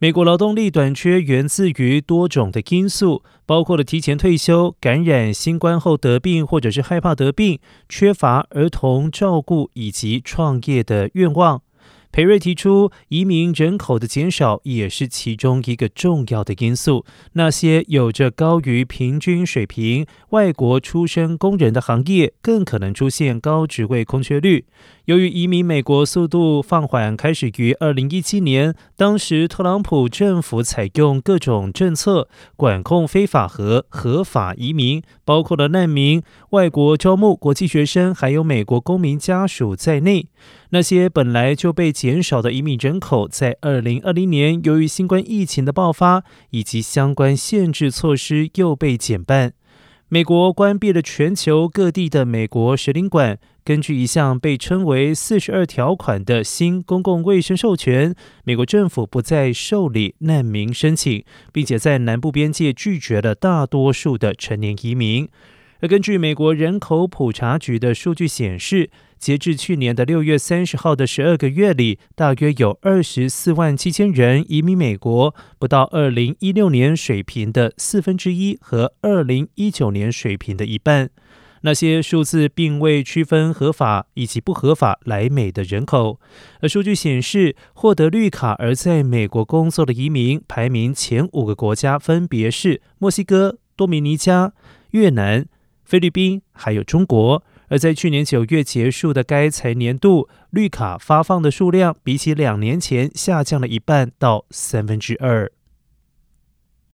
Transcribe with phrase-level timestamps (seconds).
[0.00, 11.62] 美国劳动力短缺源自于多种的因素，包括了提前退休、感染新冠后得病，或者是害怕得病、缺乏儿童照顾以及创业的愿望。
[12.14, 17.04] 裴瑞提出，移民人口的减少也是其中一个重要的因素。
[17.32, 24.64] 那些有着高于平均水平外国出身工人的行业，更可能出现高职位空缺率。
[25.06, 40.28] 由于移民美国速度放缓，开始于二零一七年，当时特朗普政府采用各种政策管控非法和合法移民，包括了难民、外国招募国际学生，还有美国公民家属在内。
[40.70, 49.54] 那些本来就被减少的移民人口，在二零二零年由于新冠疫情的爆发以及相关限制措施，又被减半。
[50.10, 53.38] 美国关闭了全球各地的美国使领馆。
[53.64, 58.14] 根据一项被称为“四十二条款”的新公共卫生授权，
[58.44, 65.26] 美国政府不再受理难民申请，并且在南部边界拒绝了大多数的成年移民。
[65.84, 81.10] 而根据美国人口普查局的数据显示，截至去年的六月三十号的十二个月里，大约有二十四万七千人移民美国，不到二零一六年水平的四分之一和二零一九年水平的一半。
[81.60, 86.18] 那些数字并未区分合法以及不合法来美的人口。
[86.60, 94.54] 而数据显示，获得绿卡而在美国工作的移民排名前五个国家分别是墨西哥、多米尼加、
[94.92, 95.44] 越南、
[95.84, 97.42] 菲律宾，还有中国。
[97.68, 105.50] 而在去年九月结束的该财年度，绿卡发放的数量比起两年前下降了一半到三分之二。